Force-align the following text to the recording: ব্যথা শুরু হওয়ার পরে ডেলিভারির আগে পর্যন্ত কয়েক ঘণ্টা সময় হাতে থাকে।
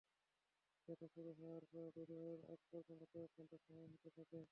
ব্যথা 0.87 1.07
শুরু 1.13 1.31
হওয়ার 1.39 1.63
পরে 1.69 1.87
ডেলিভারির 1.97 2.41
আগে 2.45 2.65
পর্যন্ত 2.71 3.01
কয়েক 3.11 3.29
ঘণ্টা 3.35 3.57
সময় 3.65 3.87
হাতে 3.93 4.09
থাকে। 4.17 4.39